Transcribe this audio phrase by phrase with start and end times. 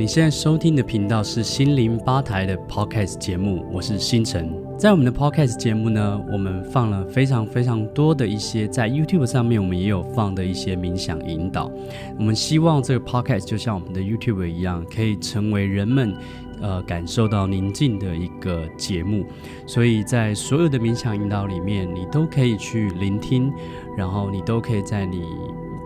[0.00, 4.50] 你现在收听的频道是心灵吧台的 Podcast 节目，我是星辰。
[4.78, 11.70] 在我们的 Podcast 节目呢，我们放了非常非常多的一些在 YouTube 上面，我们也有放的一些冥想引导。
[12.18, 16.14] 我们希望这个 Podcast 就像我们的 YouTube 一样，可以成为人们
[16.62, 19.26] 呃感受到宁静的一个节目。
[19.66, 23.52] 所以在所有的冥想引导里面，你都可以去聆听，
[23.98, 25.24] 然后你都可以在你。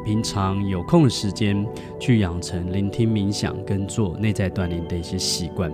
[0.04, 1.66] 平常有空的时间
[1.98, 5.72] 去养成聆听冥想跟做内在锻炼的一些习惯。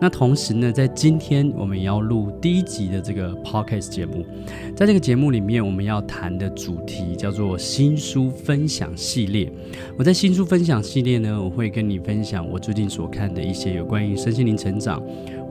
[0.00, 4.26] 那同时呢，在今天我们也要录第一集的这个 podcast 节目，
[4.74, 9.50] 在这个节目里面，我们要谈的主题叫做新书分享系列。
[9.96, 15.00] 我在新书分享系列呢，我会跟你分享我最近所看的一些有关于身心灵成长。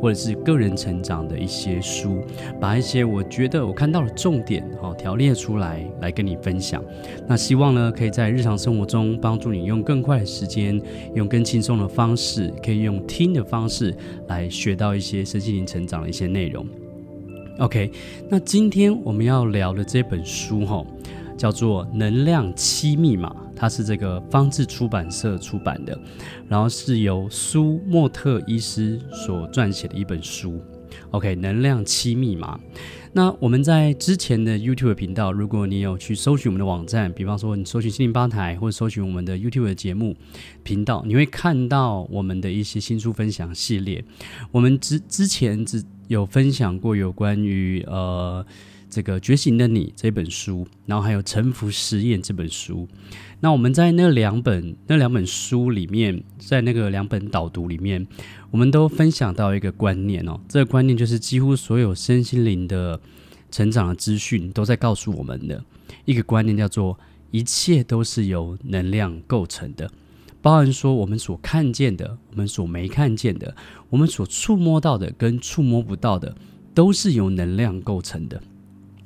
[0.03, 2.21] 或者是个人成长的一些书，
[2.59, 6.83] 把一些我觉得我看到的重点哦条列出来，来跟你分享。
[7.25, 10.77] 那希望呢，可以在日常生活中帮助你用更快的时间，
[11.15, 13.95] 用更轻松的方式，可以用听的方式
[14.27, 16.67] 来学到一些身心灵成长的一些内容。
[17.59, 17.89] OK，
[18.27, 20.85] 那今天我们要聊的这本书哈，
[21.43, 23.29] 叫做《能量七密码》。
[23.53, 25.99] 它是这个方智出版社出版的，
[26.47, 30.63] 然后是由苏莫特医师所撰写的一本书。
[31.11, 32.57] OK，能量七密码。
[33.11, 40.15] 那我们在之前的 YouTube 频道，如果你有去搜寻我们的网站，比方说你搜寻心灵吧台，或者搜寻我们的 YouTube 的节目
[40.63, 44.01] 频道，你会看到我们的一些新书分享系列。
[44.49, 48.45] 我们之之前只有分享过有关于呃。
[48.93, 52.87] 这个觉醒的你这本书，然后还有臣服实验这本书。
[53.39, 58.05] 那我们在那两本那两本书里面，在那个两本导读里面，
[58.51, 60.39] 我们都分享到一个观念哦。
[60.47, 63.01] 这个观念就是几乎所有身心灵的
[63.49, 65.65] 成长的资讯都在告诉我们的
[66.05, 66.99] 一个观念，叫做
[67.31, 69.89] 一切都是由能量构成的，
[70.39, 73.55] 包含说我们所看见的，我们所没看见的，
[73.89, 76.35] 我们所触摸到的跟触摸不到的，
[76.75, 78.39] 都是由能量构成的。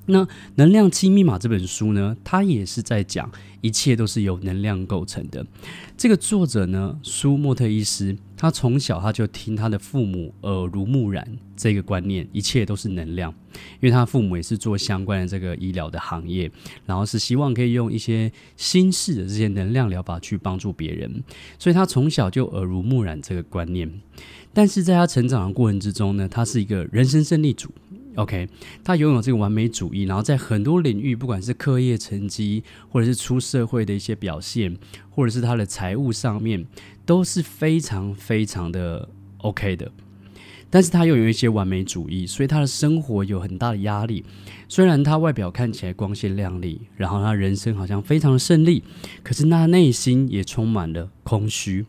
[0.08, 0.26] 那
[0.56, 3.30] 《能量七密码》这本书呢，它也是在讲
[3.62, 5.46] 一切都是由能量构成的。
[5.98, 13.34] 这个作者呢，苏莫特医师，他从小他就听他的父母耳濡目染这个观念，一切都是能量。
[13.80, 16.50] 因为他父母也是做相关的这个医疗的行业，
[16.86, 21.24] 然后是希望可以用一些新式的这些能量疗法去帮助别人，
[21.60, 23.92] 所以他从小就耳濡目染这个观念。
[24.54, 27.70] 但是在他成长的过程之中呢，他是一个人生胜利组。
[28.18, 28.50] OK，
[28.84, 34.76] 他拥有这个完美主义，然后在很多领域，不管是课业成绩，或者是出社会的一些表现，
[35.12, 36.66] 或者是他的财务上面，
[37.06, 39.08] 都是非常非常的
[39.38, 39.92] OK 的。
[40.70, 44.26] 但是他又有一些完美主义，所以他的生活有很大的压力。
[44.68, 48.84] 虽然他外表看起来光鲜亮丽，然后他人生好像非常的胜利，
[49.24, 51.86] 可是他内心也充满了空虚。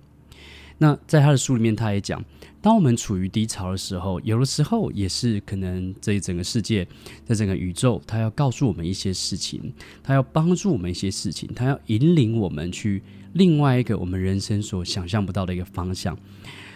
[0.77, 2.23] 那在他的书里面，他也讲。
[2.61, 6.87] 当我们处于低潮的时候，有的时候也是可能这一整个世界，
[7.25, 13.03] 在整个宇宙，它要告诉我们一些事情，它要帮助我们一些事情，它要引领我们去
[13.35, 16.19] 另外一个我们人生所想象不到的一个方向。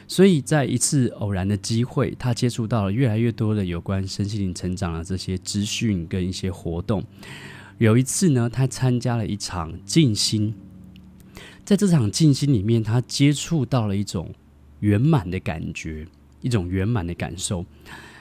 [0.06, 7.02] 所以在一次偶然的机会，他接触到了越来越多的有关身心灵成长的这些资讯跟一些活动。
[7.78, 10.54] 有一次呢，他参加了一场静心，
[11.64, 14.32] 在这场静心里面，他接触到了一种。
[14.82, 16.06] 圆满的感觉，
[16.42, 17.64] 一种圆满的感受。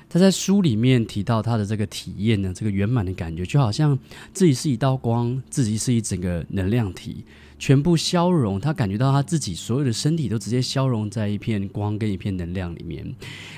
[0.09, 3.97] 他在书里面提到他的这个体验呢，这个圆满的感觉就好像
[4.33, 7.23] 自己是一道光，自己是一整个能量体，
[7.57, 8.59] 全部消融。
[8.59, 13.05] 他感觉到他自己所有的身体都直接消融在一片光跟一片能量里面。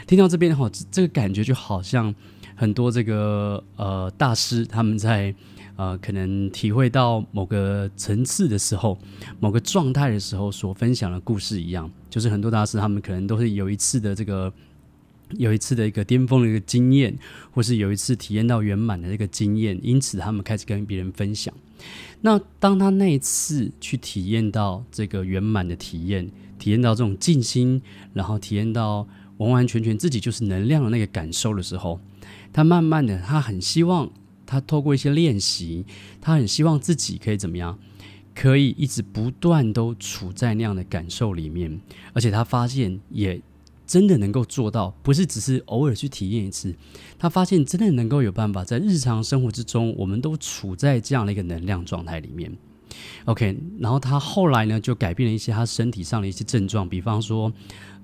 [0.05, 2.13] 听到这边的话，这个感觉就好像
[2.55, 5.33] 很多这个呃大师他们在。
[5.75, 8.95] 呃，可能体会到某个层次的时候，
[9.39, 14.53] 某个状态的时候，所分享的故事一样，就是很多大师他们可能都是有一次的这个，
[15.31, 17.17] 有一次的一个巅峰的一个经验，
[17.49, 21.51] 或是有一次体验到圆满的这个经验，因此他们开始跟别人分享。
[22.21, 26.29] 那当他那一次去体验到这个圆满的体验，
[26.59, 27.81] 体验到这种静心，
[28.13, 31.99] 然后体验到完完全全自己就是能量的那个感受的时候，
[32.53, 34.11] 他慢慢的，他很希望。
[34.53, 35.83] 他透过一些练习，
[36.21, 37.79] 他很希望自己可以怎么样，
[38.35, 41.81] 可以一直不断都处在那样的感受里面，
[42.13, 43.41] 而且他发现也
[43.87, 46.75] 真的能够做到，不是只是偶尔去体验一次，
[47.17, 52.55] 他发现真的能够有办法在日常生活之中，我们都处在这样的一个能量状态里面。
[53.25, 57.51] OK，然后他后来呢，就改变了一些他身体上的一些症状，比方说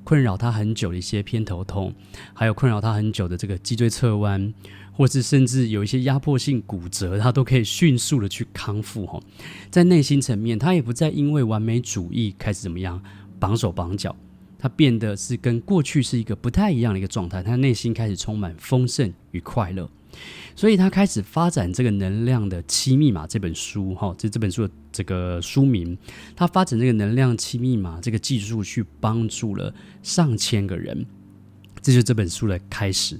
[0.03, 1.93] 困扰他很久的一些偏头痛，
[2.33, 4.51] 还有困扰他很久的这个脊椎侧弯。
[4.99, 9.17] 或是甚至有一些压迫性骨折，他都可以迅速的去康复哈。
[9.71, 13.01] 在内心层面，他也不再因为完美主义开始怎么样
[13.39, 14.13] 绑手绑脚，
[14.57, 19.89] 他变得是跟过去是一个不太一样的一个状态，他内心开始充满丰盛与快乐，
[20.53, 25.97] 所以他开始发展这个能量的七密码这本书，哈，这这本书的这个书名，
[26.35, 29.73] 他发展这个能量七密码这个技术，去帮助了
[30.03, 31.05] 上千个人，
[31.81, 33.17] 这就是这本书的开始。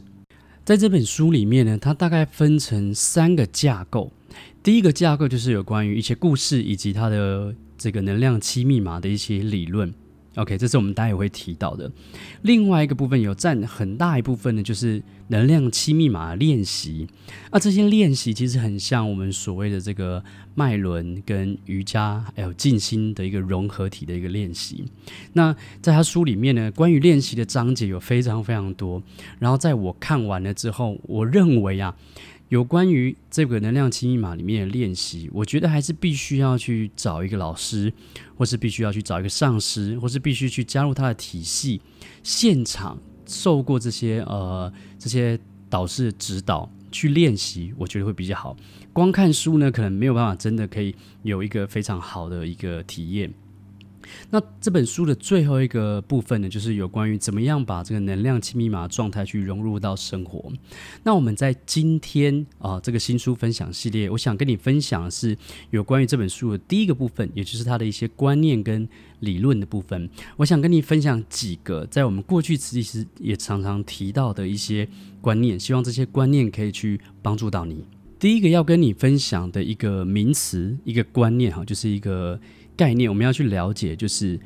[0.69, 4.13] 在这本书里面呢，它大概分成三个架构，
[4.61, 9.91] 第一个架构就是有关于一些故事以及它的这个能量期密码的一些理论。
[10.35, 11.91] OK，这是我们待会会提到的。
[12.43, 17.07] 另外一个部分有占很大一部分呢，就是能量七密码练习。
[17.51, 20.23] 那这些练习其实很像我们所谓的这个
[20.55, 24.85] 脉轮跟瑜伽还有静心的一个融合体的一个练习。
[25.33, 29.01] 那在他书里面呢，关于练习的章节有非常非常多。
[29.39, 31.95] 然后在我看完了之后，我认为啊。
[32.49, 37.93] 有关于这个能量七密码里面的练习，我觉得还是必须要去找一个老师，
[38.35, 41.79] 或是必须要去找一个上师，或是必须去加入他的体系，
[42.23, 48.57] 现场受过这些呃这些导师的指导去练习，我觉得会比较好。
[48.91, 53.31] 光看书呢，可能没有办法真的可以有一个非常好的一个体验。
[54.29, 60.51] 那这本书的最后一个部分呢，就是有关于怎么样把这个能量七密码状态去融入到生活。
[61.03, 65.37] 那我们在今天啊、这个新书分享系列，我想跟你分享的是
[65.71, 68.87] 有关于这本书的第一个部分，也就是它的一些观念跟
[69.19, 70.09] 理论的部分。
[70.37, 74.87] 我想跟你分享几个在我们过去其实也常常提到的一些
[75.21, 77.83] 观念，希望这些观念可以去帮助到你。
[78.19, 82.39] 第一个要跟你分享的一个名词，一个观念哈，就是一个。
[82.79, 84.39] 概念我们要去了解，就是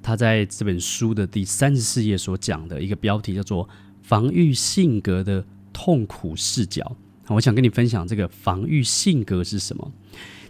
[0.00, 3.68] 他在这本书的第三十四页所讲的一个标题叫做
[4.00, 6.96] “防御性格的痛苦视角”。
[7.26, 9.92] 我想跟你分享这个防御性格是什么。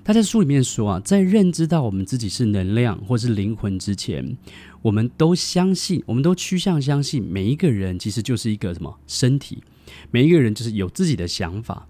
[0.05, 4.37] 他在书里面说啊，在认知到我们自己是能量或是灵魂之前，
[4.83, 9.63] 我们都相信，我们都趋向相信，每一个人其实就是一个什么身体，
[10.11, 11.89] 每一个人就是有自己的想法。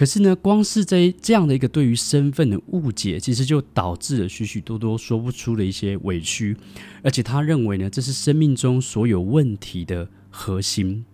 [0.00, 6.56] 可是呢，光是这这样的一个对于身份的误解，其实就导致了许许多多说不出的一些委屈，
[7.02, 11.04] 而且他认为呢，这是生命中所有问题的核心。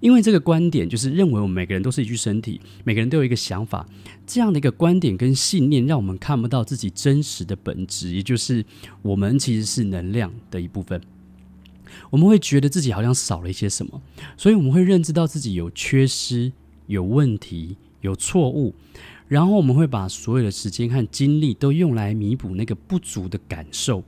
[0.00, 3.86] 因为这个观点就是认为我们每个人都是一具身体，每个人都有一个想法，
[4.26, 8.64] 这样的一个观点跟信念，让我们看不到自己真实的本质，也就是
[9.02, 11.00] 我们其实是能量的一部分。
[12.10, 14.02] 我们会觉得自己好像少了一些什么，
[14.36, 16.50] 所以我们会认知到自己有缺失、
[16.88, 17.76] 有问题。
[18.04, 18.74] 有错误，
[19.28, 24.04] 然后我们会把所有的时间和精力都用来弥补那个不足的感受。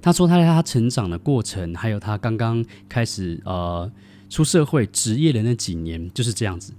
[0.00, 3.88] 他说他在他成长的过程，还有他刚刚开始呃
[4.28, 6.72] 出社会职业的那几年就是这样子，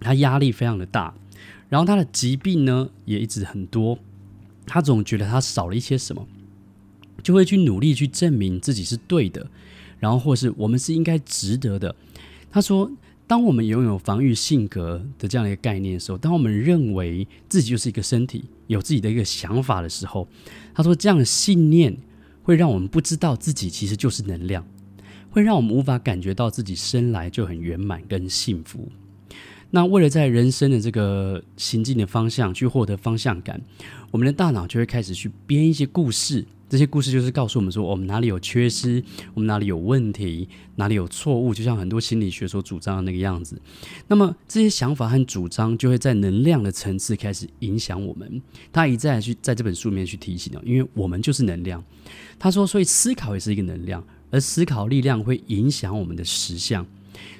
[0.00, 1.14] 他压力非常的大，
[1.68, 3.96] 然后他的疾病呢也一直很多，
[4.66, 6.26] 他总觉得他少了一些什么，
[7.22, 9.48] 就会去努力去证明自己是对的，
[10.00, 11.94] 然后或是我们是应该值得的。
[12.50, 12.90] 他说。
[13.30, 20.26] 当我们拥有防御性格的这样的一个概念的时候，当我们认为自己就是一个身体，有自己的一个想法的时候，
[20.74, 21.96] 他说这样的信念
[22.42, 24.66] 会让我们不知道自己其实就是能量，
[25.30, 28.90] 会让我们无法感觉到自己生来就很圆满跟幸福。
[29.70, 33.60] 那为了在人生的这个行进的方向去获得方向感，
[34.10, 36.44] 我们的大脑就会开始去编一些故事。
[36.68, 39.02] 这些故事就是告诉我们说，我们哪里有缺失，
[39.34, 43.60] 我们哪里有问题，哪里有错误，就像很多心理学所主张的那个样子。
[44.06, 48.40] 那么这些想法和主张就会在能量的层次开始影响我们。
[48.72, 51.82] 他一再去在这本书里面去提醒了，因为我们就是能量。
[52.38, 56.86] 他说，所以思考也是一个能量，而思考力量会影响我们的实相。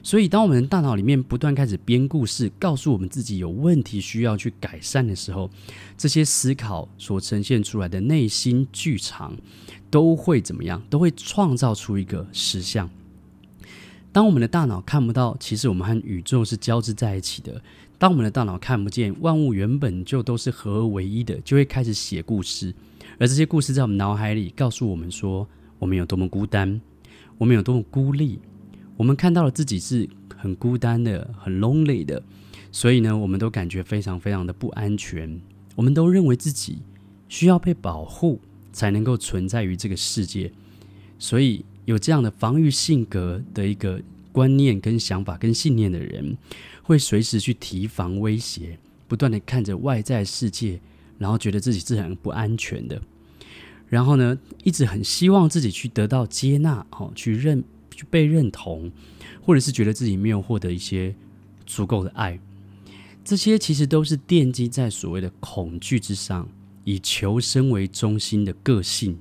[0.02, 5.50] 所以，当我们的大脑里面不断开始编故事，告诉我们自己有问题需要去改善的时候，
[5.96, 9.37] 这些思考所呈现出来的内心剧场，
[9.90, 10.82] 都会怎么样？
[10.88, 12.88] 都会创造出一个实像。
[14.12, 17.52] 当我们的大脑看不到，其实我们和宇宙是交织在一起的；
[17.99, 22.75] 当我们的大脑看不见，万物原本就都是合而为一的，就会开始写故事。
[23.18, 25.46] 而这些故事在我们脑海里告诉我们说，
[25.78, 26.80] 我们有多么孤单，
[27.38, 28.40] 我们有多么孤立。
[29.00, 32.23] 我们看到了自己是很孤单的、很 lonely 的，
[32.71, 35.40] 所以呢，我们都感觉非常非常的不安全。
[35.75, 36.83] 我们都认为自己
[37.26, 38.38] 需要被保护，
[38.75, 40.52] 才能够存在于这个世界。
[41.19, 44.02] 所以，有这样的防御性格的一个
[44.33, 46.37] 观念、跟想法、跟信念的人，
[46.83, 48.78] 会随时去提防威胁，
[49.09, 50.78] 不断的看着外在世界，
[51.16, 53.00] 然后觉得自己是很不安全的。
[53.88, 57.64] 然后呢，一直很希望自己去得到接纳，哦，去认。
[58.00, 58.90] 去被认同，
[59.42, 61.14] 或者是觉得自己没有获得一些
[61.66, 62.40] 足够的爱，
[63.23, 66.49] 这些其实都是奠基在所谓的恐惧之上，
[66.85, 69.19] 以求生为中心的个性。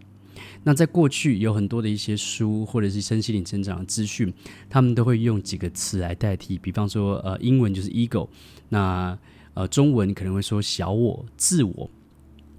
[0.64, 4.34] 那在过去有很多的一些书或者是身心灵成长的资讯，
[4.70, 8.30] 他们都会用几个词来代替，比方说呃英文就是 ego，
[8.70, 9.18] 那
[9.56, 11.90] 呃中文可能会说小我、自我，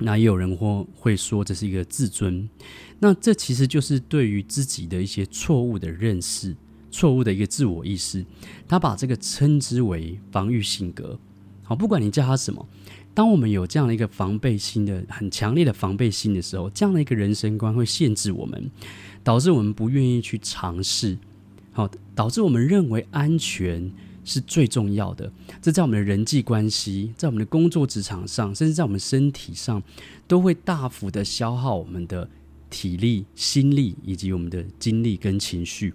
[0.00, 2.48] 那也有人会会说这是一个自尊，
[2.98, 6.56] 那这其实就是对于自己的一些错误的认识、
[6.90, 8.24] 错误的一个自我意识，
[8.66, 11.18] 他把这个称之为防御性格。
[11.62, 12.66] 好，不管你叫他什么。
[13.12, 18.70] 当我们有这样的一个防备心的很强烈的防备心的时候，这样的一个人生观会限制我们，
[19.22, 21.18] 导致我们不愿意去尝试，
[21.72, 23.90] 好，导致我们认为安全
[24.30, 25.30] 是最重要的。
[25.60, 29.82] 这在我们的人际关系，在我们的工作职场上，甚至在我们身体上，
[30.28, 32.30] 都会大幅的消耗我们的
[32.70, 35.92] 体力、心力以及我们的精力跟情绪。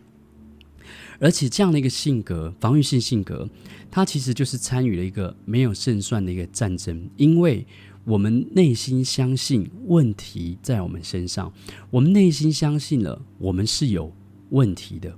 [1.17, 3.47] 而且这样的一个性格，防御性性格，
[3.89, 7.65] 它其实就是参与了一个没有胜算的一个战争，因为
[8.03, 11.51] 我们内心相信问题在我们身上，
[11.89, 14.13] 我们内心相信了我们是有
[14.49, 15.17] 问题的。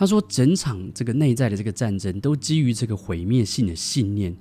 [0.00, 4.34] 他说，整场这个内在的这个战争都基于这个毁灭性的信念，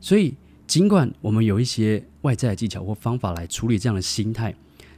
[0.00, 0.32] 所以
[0.66, 4.54] 尽管我们有一些外在的技巧或方法来处理这样的心态，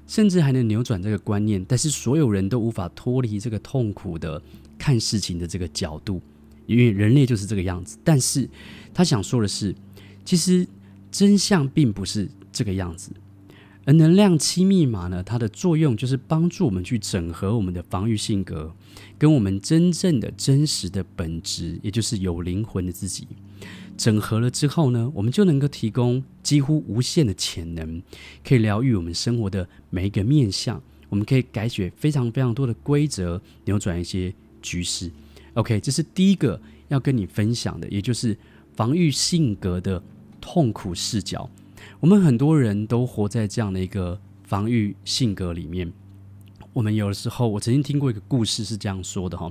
[0.06, 4.40] 甚至还能扭转这个观念，但是所有人都无法脱离这个痛苦的。
[4.78, 6.22] 看事情的这个角度，
[6.66, 7.98] 因为人类就是这个样子。
[8.04, 8.48] 但是
[8.94, 9.75] 他想说的是，
[10.25, 10.64] 其实
[11.10, 13.10] 真相并不是这个样子。
[13.87, 18.75] 而能量七密码呢，它的作用就是帮助我们去整合我们的防御性格，
[19.16, 23.26] 跟我们真正的真实的本质，也就是有灵魂的自己。
[23.97, 28.02] 整合了之后呢，我们就能够提供几乎无限的潜能，
[28.45, 30.83] 可以疗愈我们生活的每一个面向。
[31.09, 34.35] 我们可以改写非常非常多的规则，扭转一些。
[34.62, 35.09] 局势
[35.55, 38.37] ，OK，这是第一个要跟你分享的，也就是
[38.75, 40.02] 防御性格的
[40.40, 41.49] 痛苦视角。
[42.00, 45.91] 我们很多人都活在这样的一个防御性格里面。
[46.73, 49.50] 我们有的时候，我曾经听过一个故事是这样说的哈，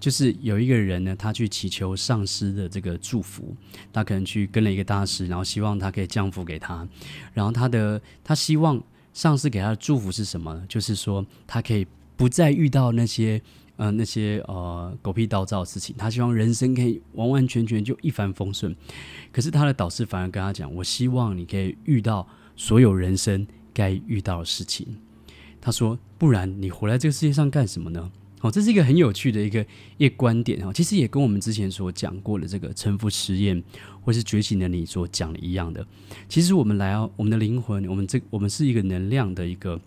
[0.00, 3.54] 就是有一个人呢，他去祈求上师的这个祝福，
[3.92, 6.88] 他可能去跟了一个大师，然后希望他可以降福给他，
[7.34, 8.82] 然后他的他希望
[9.12, 10.64] 上师给他的祝福是什么呢？
[10.66, 13.40] 就是说他可以不再遇到那些。
[13.76, 18.76] 呃，那些呃狗屁倒灶的事情，他希望人生可以完完全全就一帆风顺。
[19.32, 24.86] 可是他的导师反而跟他讲：“我希望你可以遇到所有人生该遇到的事情。”
[25.60, 28.12] 他说：“不然你活在这个世界上干什么呢？”、
[28.42, 30.72] 哦，这是一个很有趣的一个一个观点哈。
[30.72, 33.60] 其实也跟我们之前所讲过的这个沉浮实验
[34.02, 35.84] 或是觉醒的你所讲的一样的。
[36.28, 39.80] 其实我们来到我们的灵魂，我们这我们是一个能量的一个。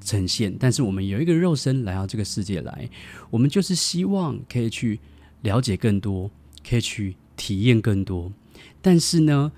[0.00, 2.88] 呈现，但是我们有一个肉身来到这个世界来，
[3.30, 5.00] 我们就是希望可以去
[5.42, 6.30] 了解更多，
[6.68, 8.32] 可以去体验更多。
[8.80, 9.52] 但是呢，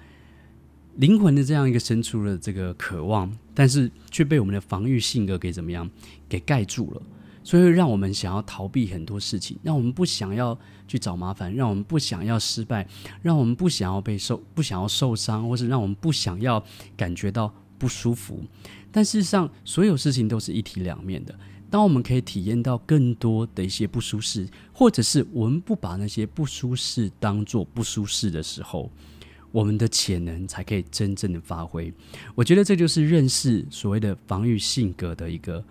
[0.96, 5.88] 灵魂的这样一个深处的这个渴望，但是却被我们的防御性格给怎么样
[6.28, 7.02] 给盖住了，
[7.44, 12.86] 所以让我们想要逃避很多事情，让我们不想要去找麻烦，让我们不想要失败，
[13.22, 16.64] 让我们不想要被受，不想要受伤，或是让我们不想要
[16.96, 18.42] 感觉到不舒服。
[18.90, 21.34] 但事实上，所有事情都是一体两面的。
[21.70, 28.90] 当我们可以体验到更多的一些不舒适，或者是我们不把那些不舒适当做不舒适的时候，
[29.52, 31.92] 我们的潜能才可以真正的发挥。
[32.34, 35.62] 我觉得这就是认识所谓的防御性格的一个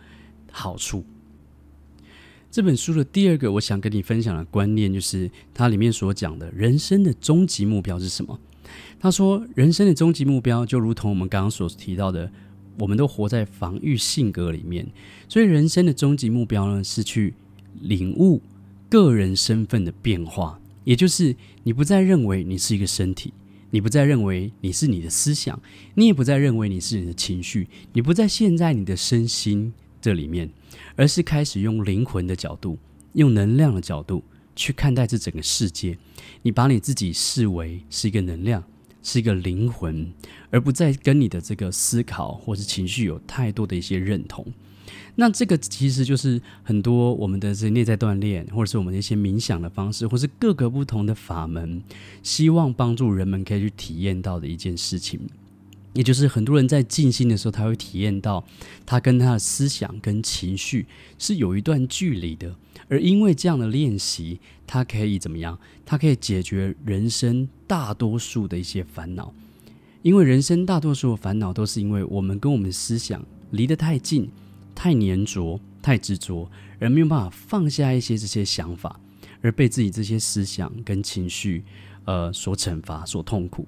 [0.51, 1.03] 好处。
[2.51, 8.39] 这本书的第二个我想跟你分享的观念，就是它里面所讲的人生的终极目标是什么？
[8.99, 12.31] 他说，人生的终极目标就如同我们刚刚所提到的。
[12.79, 14.87] 我们都活在防御性格里面，
[15.27, 17.33] 所以人生的终极目标呢，是去
[17.81, 18.41] 领悟
[18.89, 23.33] 个人身份的变化，也就是你不再认为你是一个身体，
[23.71, 25.59] 你不再认为你是你的思想，
[25.95, 30.49] 你也不再认为你是你的情绪，你不再陷在你的身心这里面，
[30.95, 32.77] 而是开始用灵魂的角度，
[33.13, 34.23] 用能量的角度
[34.55, 35.97] 去看待这整个世界，
[36.43, 38.63] 你把你自己视为是一个能量。
[39.07, 40.11] 是一个灵魂，
[40.49, 44.45] 而不再跟你的这个思考或是情绪有太多的一些认同。
[45.15, 51.81] 那这个其实就是很多我们的这内在锻炼，或者是我们的一些冥想的方式，或是各个不同的法门，
[52.21, 55.21] 希望帮助人们可以去体验到的一件事情。
[55.93, 58.45] 也就是很多人在静心的时候，他会体验到
[58.85, 60.85] 他跟他的思想跟情绪
[61.17, 62.53] 是有一段距离的，
[62.87, 65.59] 而因为这样的练习，它可以怎么样？
[65.85, 69.33] 它可以解决人生大多数的一些烦恼。
[70.03, 74.29] 因为人生大多数的烦恼都是因为我们跟我们的思想离得太近、
[74.73, 78.99] 太黏着、太执着，而没有办法放下一些这些想法，
[79.41, 81.63] 而被自己这些思想跟情绪
[82.05, 83.67] 呃所惩罚、所痛苦。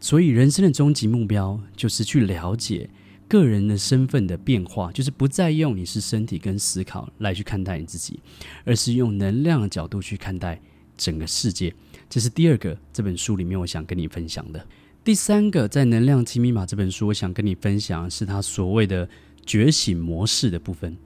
[0.00, 2.90] 所以，人生的终极目标就是去了解
[3.34, 8.20] 个人的身份的变化，就是不再用你是身体跟思考来去看待你自己，
[8.64, 10.60] 而是用能量的角度去看待
[10.96, 11.74] 整个世界。
[12.08, 14.64] 这是第二个这本书里面我想跟你分享的。
[15.02, 19.08] 第三个，在《能量金密码》这本书，我想跟你分享的是他所谓的
[19.44, 20.96] 觉醒模式的部分。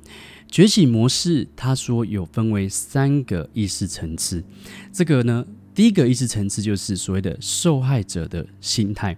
[0.48, 4.44] 觉醒模式，他说有分为三个意识层次。
[4.92, 9.16] 这个呢，第一个意识层次就是所谓的受害者的心态。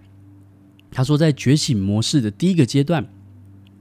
[0.91, 3.07] 他说，在觉醒模式的第一个阶段，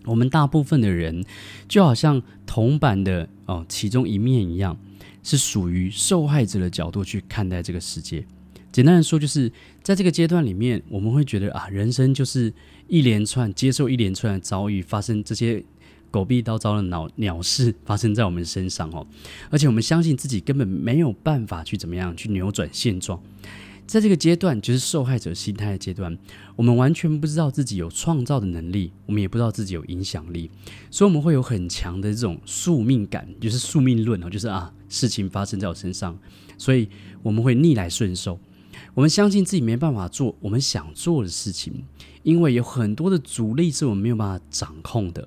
[0.05, 1.25] 我们大部分的人
[1.69, 4.79] 就好像铜板的哦其中一面一样，
[5.23, 8.25] 是属于受害者的角度去看待这个世界。
[8.73, 9.53] 简单的说，就是
[9.83, 12.53] 在这个阶段里面，我们会觉得啊，人生就是
[12.87, 15.65] 一连串接受一连串的遭遇，发生这些。
[16.13, 19.07] 狗屁倒灶的鸟鸟事发生在我们身上哦，
[19.49, 23.23] 而且我们相信自己根本没有办法去怎么样去扭转现状。
[23.91, 26.17] 在这个阶段，就是受害者心态的阶段，
[26.55, 30.49] 我们完全不知道自己有创造的能力，我们也不知道自己有影响力，
[30.93, 36.17] 所以我们会有很强的这种宿命感，就是宿命论哦，就是啊，事情发生在我身上，
[36.57, 36.89] 所以
[37.25, 38.39] 我们会逆来顺受。
[38.95, 41.83] 我们相信自己没办法做我们想做的事情，
[42.23, 45.27] 因为有很多的阻力是我们没有办法掌控的。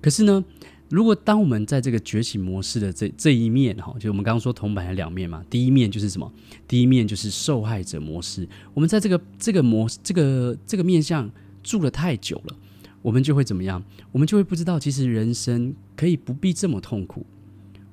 [0.00, 0.44] 可是呢，
[0.90, 6.30] 如果当我们在这个觉醒模式的这这一面哈，就我们刚刚说铜板的两面嘛，第一面就是什么？
[6.66, 8.46] 第一面就是受害者模式。
[8.74, 11.30] 我们在这个这个模这个这个面向
[11.62, 12.56] 住了太久了，
[13.02, 13.82] 我们就会怎么样？
[14.10, 17.24] 我们就会不知道，其实人生可以不必这么痛苦。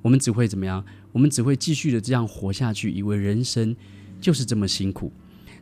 [0.02, 0.84] 我们只会怎么样？
[1.12, 3.76] 我们只会继续的这样活下去，以为人生
[4.20, 5.12] 就是这么辛苦。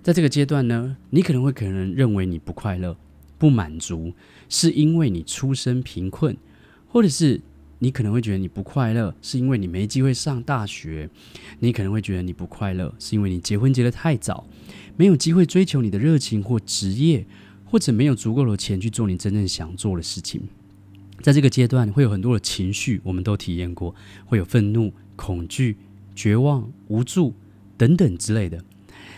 [0.03, 2.97] 在这个阶段呢，你可能会可能认为你不快乐。
[3.39, 4.15] 不满足，
[4.49, 6.35] 是因为你出身贫困，
[6.89, 7.41] 或者是
[7.79, 11.11] 你可能会觉得你不快乐，是因为你没机会上大学。
[11.61, 14.47] 你可能会觉得你不快乐，是因为你结婚结得太早，
[14.97, 17.27] 没有机会追求你的热情或职业，
[17.65, 20.43] 或者没有足够的钱去做你真正想做的事情。
[21.23, 23.95] 在这个阶段，会有很多的情绪，我们都体验过，
[24.27, 25.77] 会有愤怒、恐惧、
[26.15, 27.35] 绝望、无助
[27.77, 28.63] 等等之类的。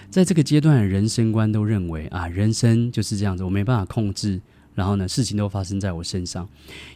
[0.09, 4.40] 在这个阶段人生观都认为啊，人生就是这样子，我没办法控制，
[4.78, 6.48] 然后呢，事情都发生在我身上。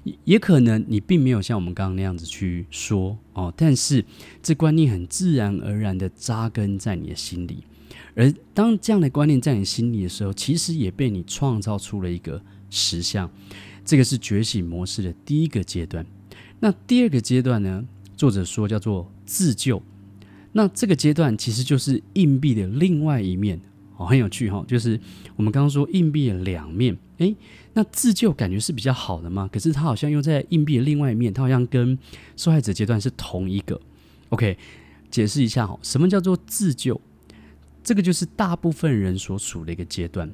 [0.04, 4.04] 也也可能你并没有像我们刚刚那样子去说哦，但是
[4.40, 7.64] 这观念很自然而然的扎根在你的心里。
[8.14, 12.40] 而当这样的观念在你心里的时候，其实也被你创造出了一个
[12.70, 13.28] 实相。
[13.84, 16.06] 这个是觉醒模式的第一个阶段。
[16.60, 17.84] 那第二个阶段呢？
[18.16, 19.82] 作者说叫做自救。
[20.52, 23.60] 那这个阶段其实就是硬币的另外一面，
[23.96, 24.64] 哦，很有趣哈。
[24.68, 25.00] 就是
[25.34, 27.36] 我们刚刚说硬币的两面，诶，
[27.74, 29.48] 那自救感觉是比较好的嘛？
[29.52, 31.98] 可是他好像又在硬币的另外一面，他好像跟
[32.36, 33.80] 受害者阶段是同一个。
[34.30, 34.56] OK，
[35.10, 37.00] 解释一下哈，什么叫做自救？
[37.84, 40.30] 这个就是大部分人所处的一个阶段，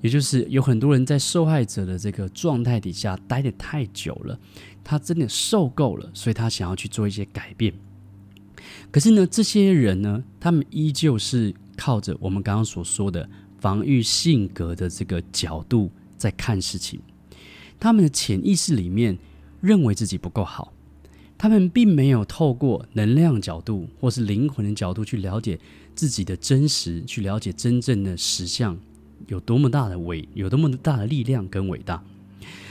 [0.00, 4.38] 也就是有很多人在受害者的这个状态底下待得太久了，
[4.84, 7.74] 他真的受够了，所以他想要去做一些改变。
[8.90, 15.90] 可是呢，这些人呢，他们依旧是靠着我们刚刚所说的防御性格的这个角度
[16.24, 16.98] 在看事情。
[17.78, 19.18] 他们的潜意识里面
[19.60, 20.72] 认为自己不够好，
[21.36, 25.58] 他们并没有透过能量角度或是灵魂的角度去了解
[25.94, 28.76] 自己的真实，去了解真正的实相
[29.26, 32.02] 有多么大的伟，有多么大的力量跟伟大。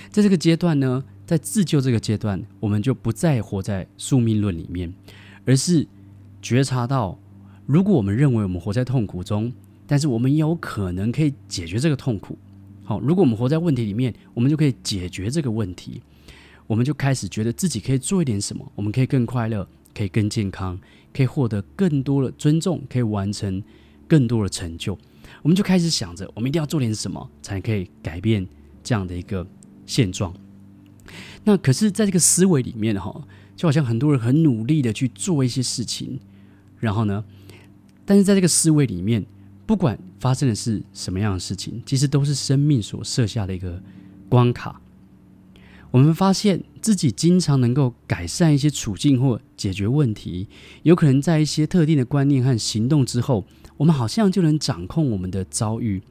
[0.10, 4.94] 在这个阶段呢，在自救这个阶段，我们就不再活在宿命论里面，
[5.46, 5.88] 而是。
[6.42, 7.18] 觉察到，
[7.66, 9.54] 如果我们认为我们活在痛苦中，
[9.88, 12.38] 但是我们有可能可以解决这个痛苦。
[12.84, 16.02] 好，如果我们活在问题里面，我们就可以解决这个问题。
[16.68, 20.80] 我们就开始觉得自己可以做一点什么，我们可以更快乐，可以更健康，
[21.14, 23.62] 可以获得更多的尊重，可以完成
[24.08, 24.98] 更多的成就。
[25.42, 28.46] 我们就开始想着，我们一定要做点什么，才可以改变
[28.84, 29.46] 这样的一个
[29.86, 30.34] 现状。
[31.44, 36.20] 那可是，在这个思维里面，哈，就好像很多人很努力的去做一些事情。
[36.80, 37.24] 然后呢，
[38.06, 39.26] 但是在这个思维里面，
[39.66, 43.82] 不管发生的是什么样的事情，其实都是生命所设下的一个
[44.30, 44.82] 关卡。
[45.92, 50.48] 我们发现自己经常能够改善一些处境或解决问题，
[50.82, 53.46] 有可能在一些特定的观念和行动之后，
[53.78, 56.02] 我们好像就能掌控我们的遭遇。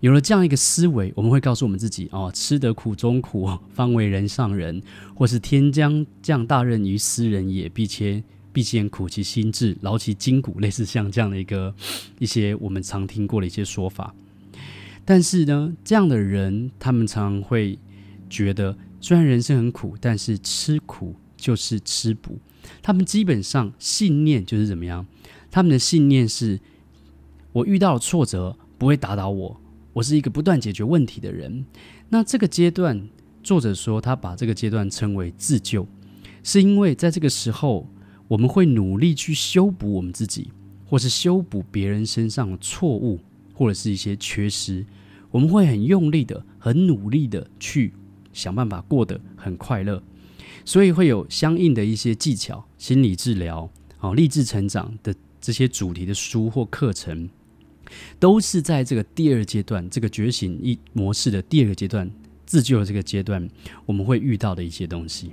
[0.00, 4.82] 有了这样一个思维，我们会告诉我们自己：哦，吃得苦中苦，方为人上人，
[5.14, 8.22] 或是天将降大任于斯人也，必先。
[8.52, 11.74] 必先苦其心志，劳其筋骨，类似像这样的一个
[12.20, 14.14] 一些我们常听过的一些说法。
[15.04, 17.78] 但是呢，这样的人他们常会
[18.30, 22.38] 觉得，虽然人生很苦，但是吃苦就是吃补。
[22.80, 25.04] 他们基本上信念就是怎么样？
[25.50, 26.60] 他们的信念是：
[27.52, 29.60] 我遇到挫折不会打倒我，
[29.92, 31.64] 我是一个不断解决问题的人。
[32.10, 33.08] 那这个阶段
[33.42, 35.86] 作者说他把这个阶段称为自救，
[36.44, 37.88] 是因为在这个时候，
[38.32, 40.48] 我们会努力去修补我们自己，
[40.86, 43.20] 或是修补别人身上的错误，
[43.52, 44.86] 或者是一些缺失。
[45.30, 47.92] 我们会很用力的、很努力的去
[48.32, 50.02] 想办法过得很快乐，
[50.64, 57.28] 所以会有相应的一些技巧、心理治疗、哦，励志成长的这些主题的书或课程，
[58.18, 62.10] 都是在这个第二阶段，这个觉醒一模式的第二个阶段，
[62.52, 63.48] 自救的这个阶段，
[63.86, 65.32] 我们会遇到的一些东西。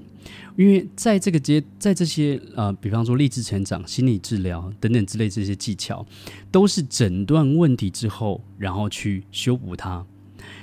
[0.56, 6.06] 因为在这个阶，在这些呃，比方说励志成长、心理治疗等等之类这些技巧，
[6.50, 10.06] 都是诊断问题之后，然后去修补它。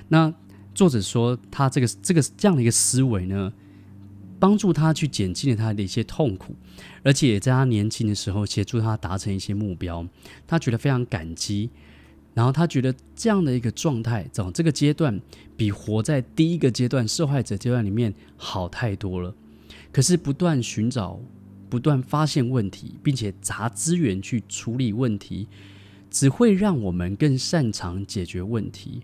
[0.08, 0.32] 那
[0.74, 3.52] 作者说，他这个这个这样的一个思维呢，
[4.38, 6.56] 帮助他去减轻了他的一些痛苦，
[7.02, 10.06] 而且在他年轻的时候协助他达成一些目标，
[10.46, 11.68] 他觉得非常感激。
[12.36, 15.18] 然后他觉得这样的一个状态，走这个阶段，
[15.56, 19.34] 比活在第一个阶段受害者阶段里面好太多了。
[19.90, 21.18] 可是不断寻找、
[21.70, 25.48] 不断发现问题，并且砸资源去处理问题，
[26.10, 29.00] 只会让我们更擅长解决问题，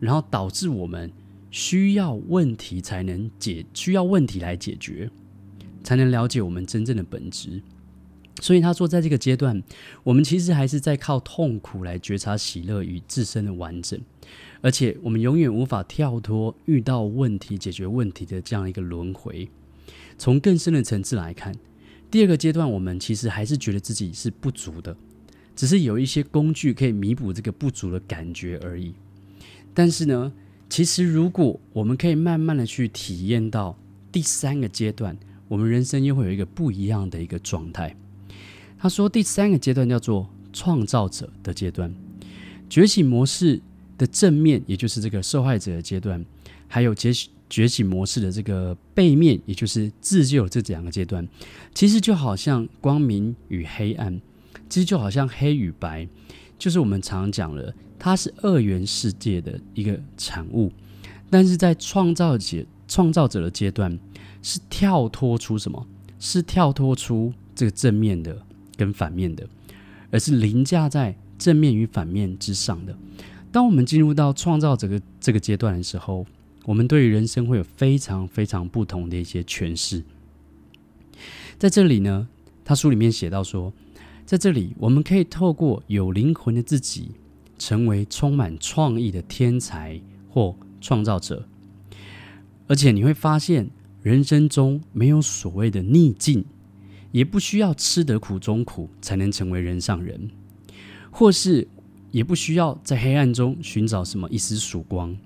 [0.00, 1.08] 然后导致我们
[1.52, 5.08] 需要问题才能解，需要问题来解决，
[5.84, 7.62] 才能了解我们真正的本质。
[8.40, 9.62] 所以他说，在这个阶段，
[10.02, 14.00] 我们其实还是在靠痛苦来觉察喜乐与自身的完整，
[14.60, 19.48] 而且我们永远无法跳脱遇到问题、解决问题的这样一个轮回。
[20.18, 21.54] 从更深的层次来看，
[22.10, 24.96] 第二个阶段，我们其实还是觉得自己是不足的，
[25.54, 28.94] 只是有一些工具可以弥补这个不足的感觉而已。
[29.74, 30.32] 但是呢，
[30.68, 33.78] 其实如果我们可以慢慢的去体验到
[34.10, 35.16] 第三个阶段，
[35.48, 37.94] 我们人生又会有一个不一样的一个状态。
[38.82, 41.94] 他说，第三个阶段叫做创造者的阶段，
[42.68, 43.62] 觉醒模式
[43.96, 46.24] 的正面，也就是这个受害者的阶段，
[46.66, 47.12] 还有觉
[47.48, 51.24] 觉醒模式的这个背面，也就是自救这两个阶段，
[51.72, 54.20] 其实就好像光明与黑暗，
[54.68, 56.08] 其实就好像黑与白，
[56.58, 60.72] 就是我们常讲了，它是二元世界的一个产物，
[61.30, 63.96] 但是在创造者创造者的阶段，
[64.42, 65.86] 是跳脱出什么？
[66.18, 68.44] 是跳脱出这个正面的。
[68.76, 69.46] 跟反面的，
[70.10, 72.96] 而是凌驾在正面与反面之上的。
[73.50, 76.26] 当我们进入到创造这个这个阶段的时候，
[76.64, 80.02] 我们对于人生会有非常非常不同的一些诠释。
[81.58, 82.28] 在这里呢，
[82.64, 83.72] 他书里面写到说，
[84.24, 87.10] 在这里我们可以透过有灵魂的自己，
[87.58, 91.46] 成为充满创意的天才或创造者，
[92.66, 93.70] 而且你会发现，
[94.02, 96.44] 人生中没有所谓的逆境。
[97.12, 100.30] 也不需要吃得苦中苦才能成为人上人，
[101.10, 101.68] 或是
[102.10, 105.16] 也不需要在黑暗中寻找什么一丝曙光。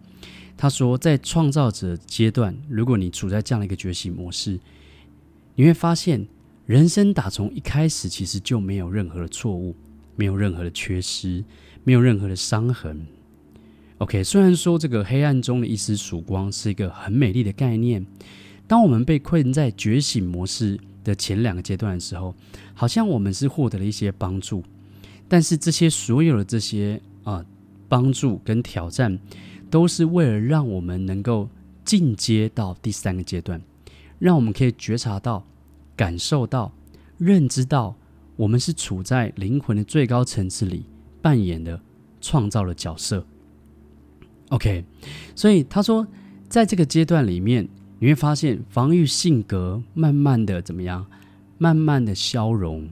[0.57, 4.59] 他说，在创造者阶段，如果你处在这样的一个觉醒模式，
[5.55, 6.27] 你会发现
[6.65, 9.77] 人生打从一开始其实就没有任何的错误，
[10.17, 11.45] 没有任何的缺失，
[11.85, 13.07] 没有任何的伤痕。
[13.99, 18.07] OK，虽然说这个黑暗中的一丝曙光是一个很美丽的概念，
[18.67, 22.35] 当我们被困在觉醒模式的前两个阶段的时候，
[22.75, 24.65] 好像我们是获得了一些帮助，
[25.29, 27.45] 但是这些所有的这些啊
[27.89, 29.17] 帮助跟挑战，
[29.71, 31.49] 都是为了让我们能够
[31.85, 33.63] 进阶到第三个阶段，
[34.19, 35.47] 让我们可以觉察到、
[35.95, 36.73] 感受到、
[37.17, 37.95] 认知到，
[38.35, 40.85] 我们是处在灵魂的最高层次里
[41.23, 41.81] 扮演的
[42.21, 43.25] 创造的角色。
[44.49, 44.85] OK，
[45.35, 46.07] 所以他说，
[46.49, 47.69] 在这个阶段里面。
[47.99, 51.07] 你会发现，防御性格慢慢的怎么样？
[51.57, 52.89] 慢慢的消融。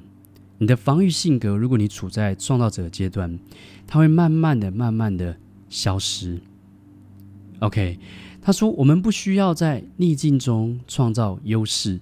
[0.56, 3.38] 你的防御性格，如果你处在创造者阶段，
[3.86, 5.36] 它会慢慢的、慢慢的
[5.68, 6.40] 消失。
[7.58, 7.98] OK，
[8.40, 12.00] 他说，我们不需要在逆境中创造优势，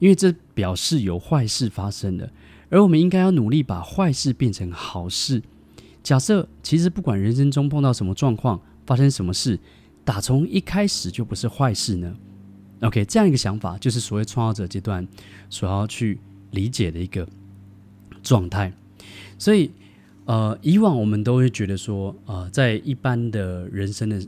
[0.00, 2.28] 因为这表示有坏事发生了，
[2.68, 5.40] 而我们应该要努力把坏事变成好事。
[6.02, 9.60] 假设其实不管人生中碰到什么状况，发生什么事，
[10.04, 12.16] 打从一开始就不是坏事呢
[12.80, 15.06] ？OK，这样一个想法就是所谓创造者阶段
[15.48, 16.18] 所要去
[16.50, 17.26] 理解的一个
[18.22, 18.72] 状态。
[19.38, 19.70] 所以，
[20.24, 24.20] 呃，以往我们都会觉得说，呃，在一般的人生的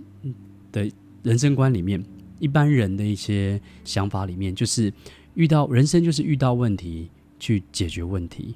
[0.71, 0.91] 的
[1.23, 2.03] 人生观里面，
[2.39, 4.93] 一般人的一些想法里面，就是
[5.35, 8.55] 遇到人生就是遇到问题去解决问题。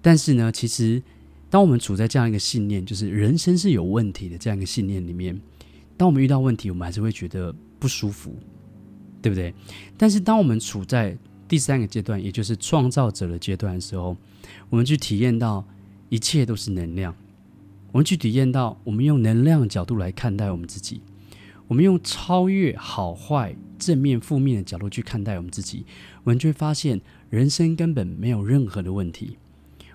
[0.00, 1.02] 但是呢，其实
[1.50, 5.40] 当我们处在这样一个信念，就是人生是有问题的这样一个信念里面，
[5.96, 8.34] 当我们遇到问题，我们还是会觉得不舒服。
[9.22, 9.54] 对不对？
[9.96, 11.16] 但是当我们处在
[11.48, 14.16] 第三个阶段，也就是创造者的阶段的时候，
[14.68, 15.64] 我们去体验到
[16.08, 17.14] 一切都是能量。
[17.92, 21.02] 我们去体验到，我们用能量的角度来看待我们自己，
[21.68, 25.84] 我们用超越好坏、正面、负面的角度去看待我们自己，
[26.24, 29.36] 我们就会发现人生根本没有任何的问题。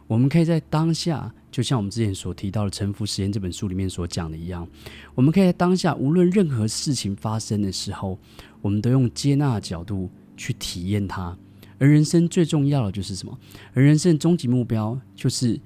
[0.06, 4.68] 我们可以在当下，就像我们之前所提到的《沉浮实验》这本书里面所讲的一样，
[5.16, 8.20] 我们可以在当下，无论任何事情发生的时候，
[8.62, 11.36] 我们都用接纳的角度去体验它。
[11.80, 13.36] 而人生最重要的就是什么？
[13.74, 15.60] 而人生终极目标就是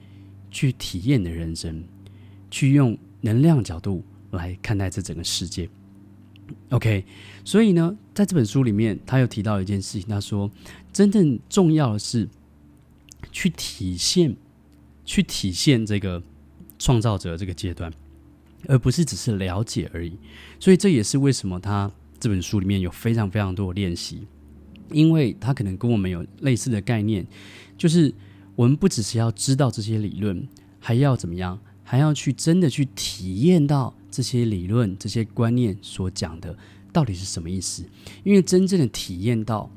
[0.49, 1.83] 去体验的人生，
[2.49, 5.67] 去用能量角度来看待这整个世界。
[6.69, 7.03] OK，
[7.43, 10.49] 所以呢，在这本书里面，他又提到一件事情，他说，
[10.93, 12.29] 真正重要的是。
[13.31, 14.35] 去体现，
[15.05, 16.21] 去体现这个
[16.79, 17.91] 创造者这个阶段，
[18.67, 20.13] 而不是只是了解而已。
[20.59, 24.27] 所以这也是为什么他这本书里面有非常非常多的练习，
[24.91, 27.25] 因为他可能跟我们有类似的概念，
[27.77, 28.13] 就是
[28.55, 30.47] 我们不只是要知道这些理论，
[30.79, 36.57] 还要怎么样，还要去真的去体验到这些理论、这些观念所讲的
[36.93, 37.83] 到底是什么意思。
[38.23, 39.71] 因为真正的体验到，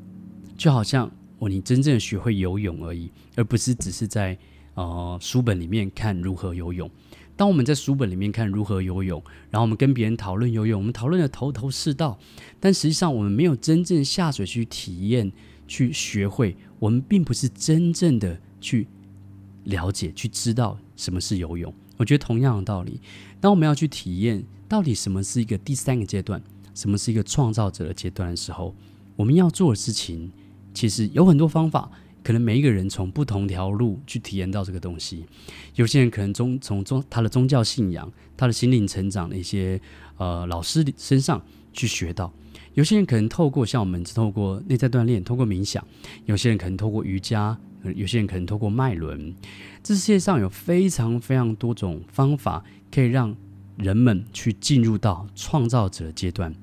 [0.57, 1.49] 就好像我。
[1.49, 4.37] 你真正的学会游泳而已，而不是只是在
[4.75, 6.91] 呃书本里面看如何游泳。
[7.37, 12.17] 当我们在书本里面看如何游泳，然后我们跟别人讨论游泳，我们讨论的头头是道，
[12.61, 15.33] 但实际上我们没有真正下水去体验、
[15.67, 16.57] 去学会。
[16.79, 18.87] 我们并不是真正的去
[19.65, 21.75] 了解、去知道什么是游泳。
[21.97, 23.01] 我觉得同样的道理，
[23.41, 26.41] 当我们要去体验到底什么是一个第三个阶段，
[26.73, 28.77] 什么是一个创造者的阶段的时候，
[29.17, 30.31] 我们要做的事情。
[30.73, 31.89] 其实有很多方法，
[32.25, 35.25] 可能每一个人从不同条路去体验到这个东西。
[35.77, 39.81] 有些人可能宗从宗他的宗教信仰、他的心灵成长的一些
[40.17, 41.41] 呃老师身上
[41.73, 42.33] 去学到；
[42.73, 45.85] 有些人可能透过像我们透过内在锻炼、透过冥想；
[46.25, 47.57] 有些人可能透过瑜伽；
[47.95, 49.35] 有些人可能透过脉轮。
[49.83, 53.37] 这世界上有非常非常多种方法，可以让
[53.77, 56.55] 人们去进入到创造者阶段，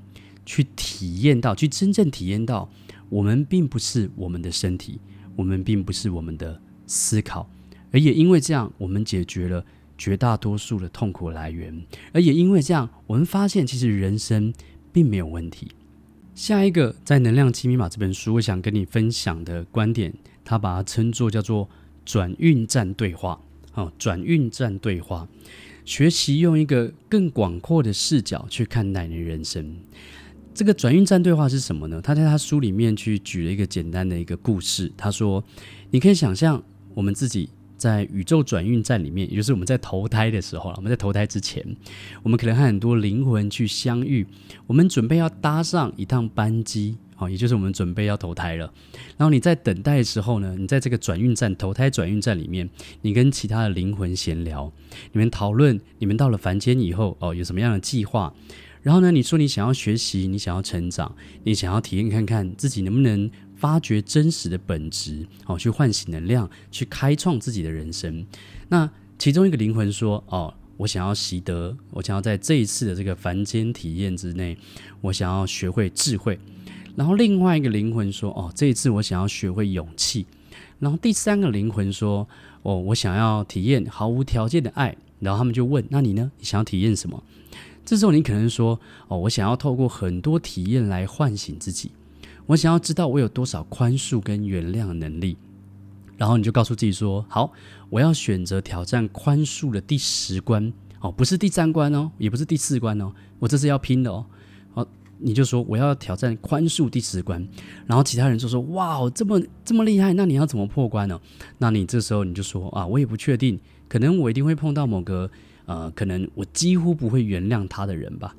[0.43, 2.67] 去体验到，去真正体验到。
[3.09, 4.97] 我们并不是我们的身体，
[5.41, 7.49] 我们并不是我们的思考，
[7.91, 9.65] 而也因为这样，我们解决了
[9.97, 14.53] 绝大多数的痛苦来源，而也因为这样，我们发现其实人生
[14.93, 15.71] 并没有问题。
[16.35, 20.13] 下一个在《能量七密码》这本书，我想跟你分享的观点，
[20.45, 21.67] 他把它称作叫做
[22.05, 23.41] 转运站对话。
[23.73, 25.27] 哦，转运站对话，
[25.85, 29.75] 学习用一个更广阔的视角去看待你的人生。
[30.53, 32.01] 这个转运站对话是什么呢？
[32.01, 34.91] 他在他书里面去举了一个简单的一个故事。
[34.97, 35.43] 他说
[35.89, 36.61] ：“你可以想象
[36.93, 41.65] 我们自己在宇宙转运站里面，也就是我们在投胎的时候，我们在投胎之前，
[42.21, 44.27] 我们可能和很多灵魂去相遇。
[44.67, 48.71] 我们准备要搭上一趟班机，哦，也就是我们准备要投胎了。
[49.17, 52.69] 然后你在等待的时候呢，你在这个转运站、投胎转运站里面，
[53.01, 54.71] 你跟其他的灵魂闲聊，
[55.13, 58.33] 你们讨论你们到了凡间以后哦，有什么样的计划。”
[58.81, 68.25] 然后呢，你说你想要学习，你想要成长，你想要体验看看自己能不能发掘真实的本质，哦，去唤醒能量，去开创自己的人生。
[68.69, 68.89] 那
[69.19, 74.57] 其中一个灵魂说：“哦，我想要习得，我想要在这一次的这个凡间体验之内，
[75.01, 76.39] 我想要学会智慧。”
[76.95, 80.25] 然后另外一个灵魂说：“哦，这一次我想要学会勇气。”
[80.79, 82.27] 然后第三个灵魂说
[82.63, 86.31] ：“哦，我想要体验毫无条件的爱。”然后他们就问：“那你呢？
[86.39, 87.23] 你想要体验什么？”
[87.91, 91.91] 这时候你可能说：“哦，我想要透过很多体验来唤醒自己，
[92.45, 95.35] 我想要知道我有多少宽恕跟原谅能力。”
[96.15, 97.51] 然后你就告诉自己说：“好，
[97.89, 104.25] 我要选择挑战宽恕的第十关哦，不是第三关哦，也不是第四关哦，我这是要拼的哦。”
[104.73, 107.45] 好，你就说我要挑战宽恕第十关，
[107.85, 111.19] 然后其他人就说：“哇，这么这么厉害，那你要怎么破关呢？”
[111.59, 115.29] 那你这时候你就说：“啊，我也不确定，可能我一定会碰到某个。”
[115.71, 118.35] 呃，可能我几乎不会原谅他的人吧。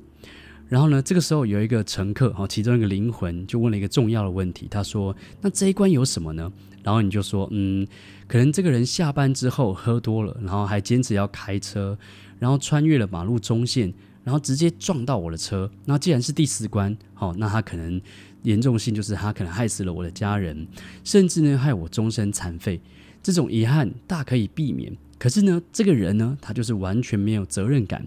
[0.69, 6.51] 然后呢，这个时候有一个乘客，哈，其中一个灵魂就问了一个重要的问题，他说：“那这一关有什么呢？”
[6.83, 7.87] 然后你就说：“嗯，
[8.27, 11.97] 可能这个人下班之后喝多了，然后还坚持要开车，
[12.37, 13.91] 然后穿越了马路中线，
[14.23, 15.69] 然后直接撞到我的车。
[15.85, 17.99] 那既然是第四关，好，那他可能
[18.43, 20.67] 严重性就是他可能害死了我的家人，
[21.03, 22.79] 甚至呢害我终身残废。
[23.23, 28.05] 这种遗憾大可以避免。”可是呢，这个人呢，他就是完全没有责任感。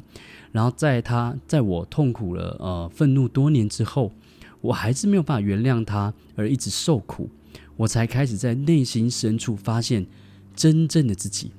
[0.53, 4.13] 然后在他在我痛苦了呃愤怒多年之后，
[4.61, 7.31] 我还是没有办法原谅他，而一直受苦。
[7.79, 10.07] 我才开始在内心深处发现
[10.55, 11.53] 真正的自己。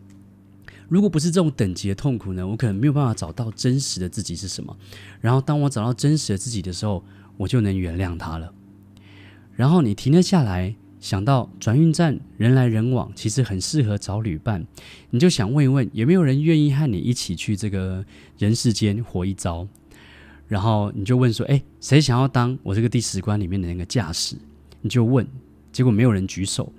[0.88, 4.78] 如果不是这种等级的痛苦呢，我可能没有办法找到真实的自己是什么。
[5.20, 7.04] 然后当我找到真实的自己的时候，
[7.36, 8.54] 我就能原谅他了。
[9.56, 10.76] 然后你停了下来。
[10.99, 14.65] 想到转运站人来人往，其实很适合找旅伴。
[15.12, 18.03] 你就想问一问，有没有人愿意和你一起去这个
[18.38, 19.67] 人世间活一遭？
[20.47, 24.36] 然后你就问说：“哎，谁想要当我这个第十关里面的那个驾驶？”
[24.81, 25.27] 你就问，
[25.71, 26.71] 结果没有人举手。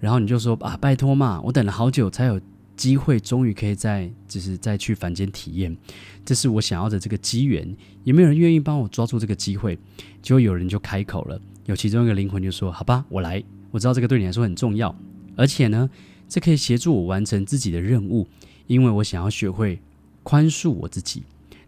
[0.00, 2.40] 然后你就说：“啊，拜托嘛，我等了好久才有
[2.74, 5.76] 机会，终于可以再就是再去凡间体验，
[6.24, 7.76] 这是我想要的这个机缘。
[8.02, 9.78] 有没有人愿意帮我抓住这个机会？”
[10.20, 13.42] 结果有人就开口了，有其中一个灵魂就说：“好吧，我来。
[13.70, 14.94] 我知道这个对你来说很重要，
[15.36, 15.88] 而且呢，
[16.28, 18.26] 这可以协助我完成自己的任务，
[18.66, 19.80] 因为我想要学会
[20.22, 21.22] 宽恕我自己。”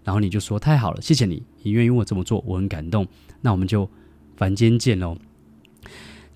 [0.04, 3.06] 然后你就说：“太好了，谢谢你，你愿意为我这么做，我很感动。
[3.40, 3.88] 那我们就
[4.36, 5.16] 凡间见喽。”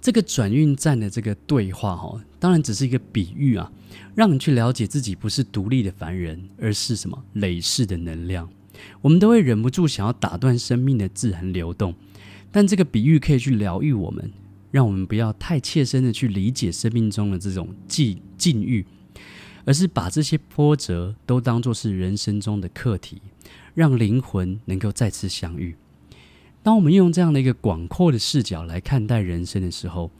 [0.01, 3.71] 这个转运站的这个对话，哈，当然只是一个比喻啊，
[4.15, 8.49] 让你去了解自己不是独立的凡人，而是什么累世的能量。
[9.03, 11.93] 我们都会忍不住想要打断生命的自然流动，
[12.51, 14.33] 但这个比喻可以去疗愈我们，
[14.71, 18.85] 让我们不要太切身的去理解生命中的这种境境遇，
[19.65, 23.21] 而是把这些波折都当作是人生中的课题。
[23.75, 25.77] 让灵魂能够再次相遇。
[26.65, 30.11] 当我们用这样的一个广阔的视角来看待人生的时候，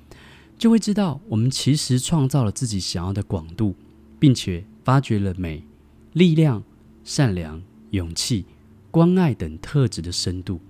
[0.57, 3.75] 就会知道我们其实创造了自己想要的广度，
[4.21, 5.65] 并且发掘了美、
[6.13, 6.63] 力量、
[7.03, 7.61] 善良、
[7.91, 8.45] 勇气、
[8.93, 10.61] 关爱等特质的深度。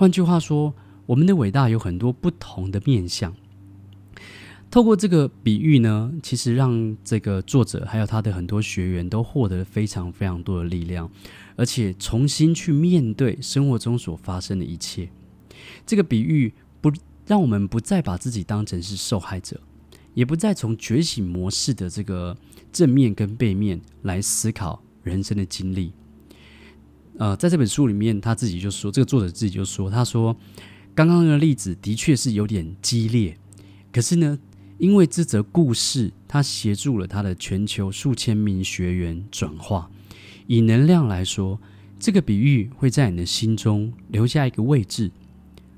[0.00, 0.72] 换句话说，
[1.04, 3.36] 我们的伟大有很多不同的面向。
[4.70, 11.10] 透过这个比喻呢，其实让这个作者还有他的很多学员都获得了非常非常多的力量。
[11.54, 15.10] 而且重新去面对生活中所发生的一切，
[15.84, 16.90] 这个比喻不
[17.26, 19.60] 让我们不再把自己当成是受害者，
[20.14, 22.34] 也不再从觉醒模式的这个
[22.72, 25.92] 正面跟背面来思考人生的经历。
[27.20, 30.34] 呃，在这本书里面，他自己就说，这个作者自己就说，他说
[30.94, 33.36] 刚刚那个例子的确是有点激烈，
[33.92, 34.38] 可是呢，
[34.78, 39.90] 因为这则故事，他协助了他的全球数千名学员转化。
[40.46, 41.60] 以能量来说，
[41.98, 45.10] 这个比喻会在你的心中留下一个位置，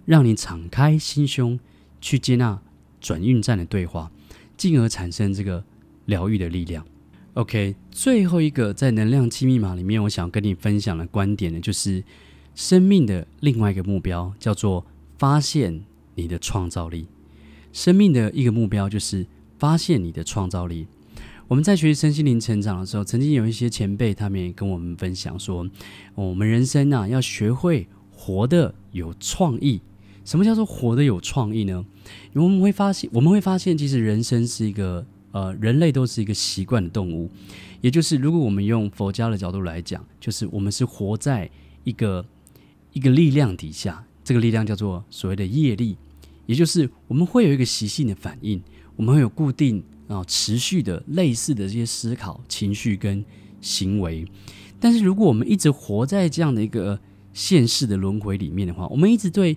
[0.04, 1.58] 让你敞开心胸
[2.00, 2.62] 去接纳
[3.00, 4.12] 转运站的对话，
[4.56, 5.64] 进而产生这个
[6.06, 6.86] 疗愈的力量。
[7.34, 12.04] OK，最后一个在能量七密码里面，我想跟你分享的观点呢，就是
[12.54, 14.84] 生命的另外一个目标叫做
[15.16, 15.82] 发现
[16.14, 17.06] 你的创造力。
[17.72, 19.26] 生命的一个目标就是
[19.58, 20.86] 发现你的创造力。
[21.48, 25.66] 我们在学习身心灵成长的时候，曾经有一些前辈，他们也跟我们分享说，
[26.14, 29.80] 我们人生啊，要学会活得有创意。
[30.26, 31.82] 什么叫做活得有创意呢？
[32.34, 37.28] 我们会发现，我们会发现，其实人生是一个呃，人类都是一个习惯的动物。
[37.80, 41.50] 也就是，如果我们用佛家的角度来讲，就是我们是活在
[41.82, 42.24] 一个
[42.92, 45.96] 一个力量底下，这个力量叫做所谓的业力。
[46.46, 48.62] 也就是，我们会有一个习性的反应，
[48.94, 49.82] 我们会有固定。
[50.08, 53.24] 啊，持续的类似的这些思考、情绪跟
[53.62, 54.26] 行为，
[54.78, 56.98] 但是如果我们一直活在这样的一个
[57.32, 59.56] 现世的轮回里面的话，我们一直对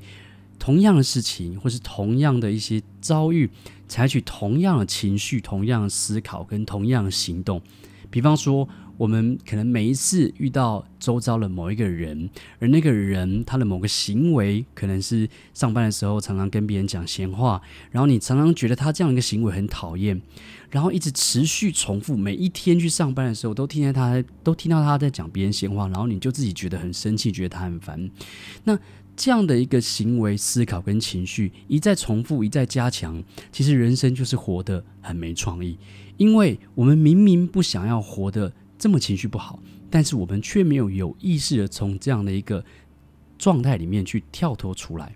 [0.65, 3.47] 同样的事情或是同样的一些遭遇，
[3.87, 7.61] 采取同样的情绪、同样的思考跟同样的行动，
[8.09, 8.67] 比方说。
[8.97, 20.21] 我们可能每一次遇到周遭的某一个人，而那个人他的某个行为，可能是上班的时候常常跟别人讲闲话，然后你常常觉得他这样一个行为很讨厌，
[20.69, 28.09] 然后一直持续重复，每一天去上班的时候都听见他都听到他在讲别人闲话，然后你就自己觉得很生气，觉得他很烦。
[28.63, 28.79] 那
[29.15, 35.77] 这样的一个行为、思考跟情绪一再重复、一再加强，其实人生就是活得很没创意，
[36.17, 38.53] 因为我们明明不想要活得。
[38.77, 39.57] 这么情绪不好，
[39.89, 42.63] 但是我们却没有有意识的从这样的一个
[43.39, 45.15] 状态里面去跳脱出来，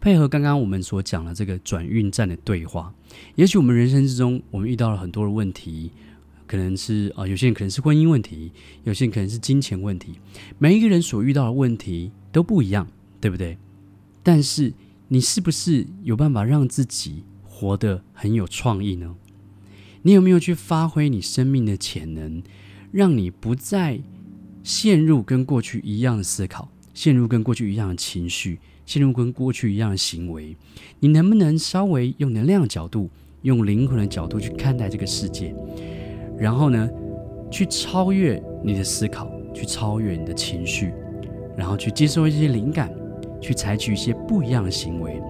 [0.00, 2.92] 配合刚刚我们所讲的这个转运站的对话。
[3.36, 5.92] 也许我们人生之中，我们遇到了很多的问题，
[6.48, 8.50] 可能是啊、有些人可能是婚姻问题，
[8.82, 10.18] 有些人可能是金钱问题。
[10.58, 12.88] 每一个人所遇到的问题都不一样，
[13.20, 13.58] 对不对？
[14.22, 14.72] 但是
[15.08, 19.14] 你是不是有办法让自己活得很有创意呢？
[20.02, 22.42] 你有没有去发挥你生命的潜能，
[22.90, 24.00] 让你不再
[24.64, 30.56] 陷入跟过去一样的思考，陷入跟过去一样的情绪，陷入跟过去一样的行为？
[30.98, 33.10] 你能不能稍微用能量的角度，
[33.42, 35.54] 用灵魂的角度去看待这个世界？
[36.38, 36.88] 然后呢，
[37.50, 40.92] 去超越你的思考，去超越你的情绪，
[41.56, 42.90] 然后去接受一些灵感，
[43.40, 45.20] 去采取一些不一样的行为，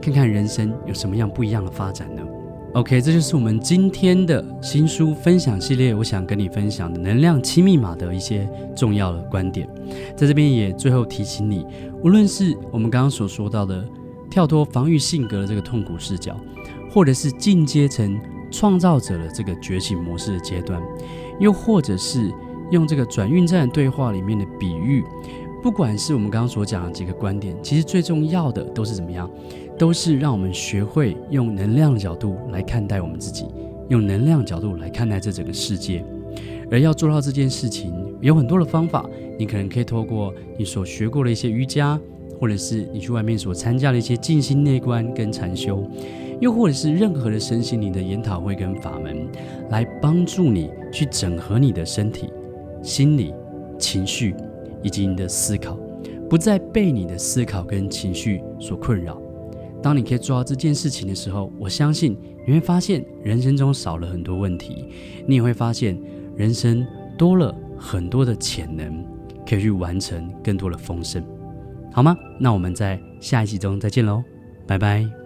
[0.00, 2.22] 看看人生有什么样不一样的发展呢
[2.74, 5.94] ？OK，这就是我们今天的新书分享系列。
[5.94, 9.68] 我想跟你分享的能量七密码的一些重要的观点，
[10.16, 11.66] 在这边也最后提醒你，
[12.02, 13.86] 无论是我们刚刚所说到的
[14.30, 16.34] 跳脱防御性格的这个痛苦视角，
[16.90, 18.18] 或者是进阶成
[18.50, 20.82] 创造者的这个觉醒模式的阶段，
[21.38, 22.32] 又或者是
[22.70, 25.04] 用这个转运站对话里面的比喻，
[25.62, 29.30] 不管是我们刚刚所讲的几个观点，其实最重要的都是怎么样？
[29.78, 33.46] 都是让我们学会用能量的角度来看待我们自己，
[33.88, 36.04] 用能量角度来看待这整个世界。
[36.68, 39.08] 而要做到这件事情，有很多的方法。
[39.38, 41.98] 你可能可以透过你所学过的一些瑜伽，
[42.40, 45.88] 或者是你去外面所参加的一些静心内观跟禅修，
[46.40, 49.28] 又或者是任何的身心灵的研讨会跟法门，
[49.70, 52.28] 来帮助你去整合你的身体、
[52.82, 53.32] 心理、
[53.78, 54.34] 情绪
[54.82, 55.78] 以及你的思考，
[56.28, 59.20] 不再被你的思考跟情绪所困扰。
[59.82, 62.16] 当你可以做到这件事情的时候，我相信
[62.46, 64.86] 你会发现人生中少了很多问题，
[65.26, 65.98] 你也会发现
[66.36, 66.86] 人生
[67.18, 69.04] 多了很多的潜能，
[69.44, 71.22] 可以去完成更多的丰盛，
[71.92, 72.16] 好吗？
[72.38, 74.22] 那我们在下一集中再见喽，
[74.66, 75.21] 拜拜。